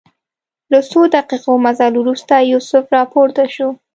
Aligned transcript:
له 0.71 0.79
څو 0.91 1.01
دقیقو 1.15 1.53
مزل 1.65 1.93
وروسته 1.97 2.33
یوسف 2.51 2.85
راپورته 2.97 3.43
شو. 3.55 3.69